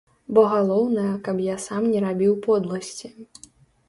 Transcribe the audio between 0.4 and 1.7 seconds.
галоўнае, каб я